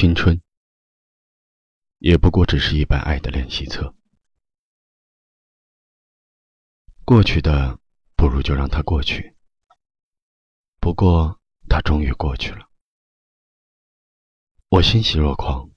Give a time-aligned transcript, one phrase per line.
[0.00, 0.40] 青春，
[1.98, 3.96] 也不过只是一本爱的练习册。
[7.04, 7.80] 过去的，
[8.14, 9.34] 不如就让它过去。
[10.78, 12.70] 不过，它终于过去了，
[14.68, 15.68] 我欣喜若狂。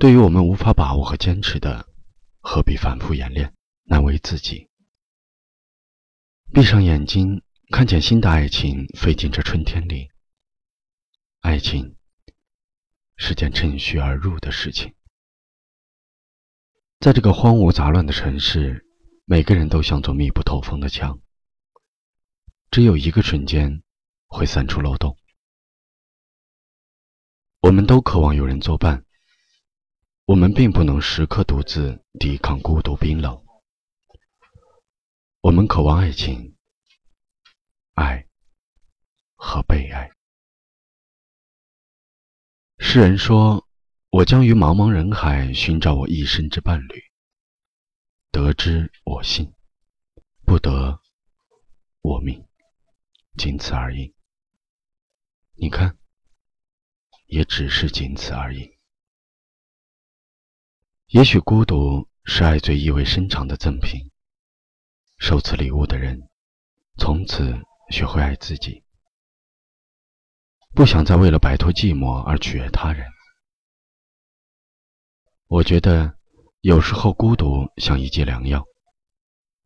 [0.00, 1.88] 对于我们无法把握和坚持的，
[2.40, 3.54] 何必反复演练，
[3.84, 4.68] 难为自己？
[6.52, 10.10] 闭上眼睛，看见新的爱情飞进这春天里。
[11.42, 11.94] 爱情
[13.22, 14.94] 是件趁虚而入的事情。
[16.98, 18.86] 在这个荒芜杂乱的城市，
[19.26, 21.20] 每个人都像座密不透风的墙，
[22.70, 23.82] 只有一个瞬间
[24.26, 25.18] 会散出漏洞。
[27.60, 29.04] 我们都渴望有人作伴，
[30.24, 33.44] 我们并不能时刻独自抵抗孤独冰冷。
[35.42, 36.56] 我们渴望爱情、
[37.92, 38.26] 爱
[39.36, 40.10] 和被爱。
[42.92, 43.68] 诗人说
[44.10, 47.04] ：“我将于茫茫人海寻找我一生之伴侣。
[48.32, 49.54] 得之我幸，
[50.44, 51.00] 不得
[52.00, 52.44] 我命，
[53.38, 54.12] 仅此而已。
[55.54, 55.96] 你看，
[57.26, 58.76] 也只是仅此而已。
[61.10, 64.10] 也许孤独是爱最意味深长的赠品。”
[65.16, 66.28] 受此礼物的人，
[66.98, 67.56] 从此
[67.92, 68.82] 学会爱自己，
[70.72, 73.06] 不想再为了摆脱寂寞而取悦他人。
[75.46, 76.16] 我觉得，
[76.60, 78.64] 有时候孤独像一剂良药，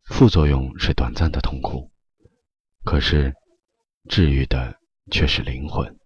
[0.05, 1.91] 副作用是短暂的痛苦，
[2.85, 3.35] 可是
[4.09, 4.79] 治愈的
[5.11, 5.99] 却是灵魂。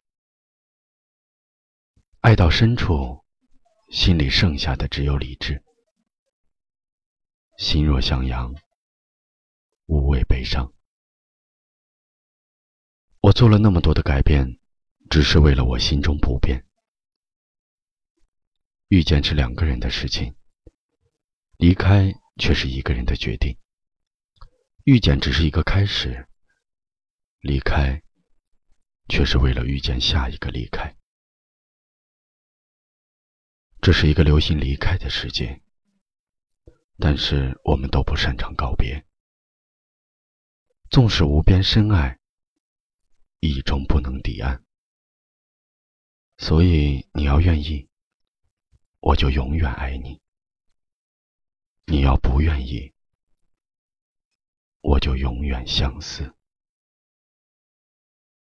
[2.21, 3.25] 爱到深处，
[3.91, 5.63] 心里剩下的只有理智。
[7.57, 8.55] 心若向阳。
[9.91, 10.71] 无畏悲伤，
[13.21, 14.59] 我做了那么多的改变，
[15.11, 16.67] 只是为了我心中不变。
[18.89, 20.35] 遇见是两个人的事情，
[21.57, 23.59] 离开却是一个人的决定。
[24.85, 26.29] 遇见只是一个开始，
[27.41, 28.03] 离开
[29.09, 30.97] 却是为了遇见下一个离开。
[33.81, 35.63] 这是一个流行离开的世界，
[36.99, 39.07] 但是我们都不擅长告别。
[40.91, 42.19] 纵使无边深爱，
[43.41, 44.65] 亦终不能抵岸。
[46.39, 47.89] 所以你要愿意，
[49.01, 50.21] 我就永远爱你；
[51.85, 52.95] 你要不愿意，
[54.81, 56.38] 我就永远相思。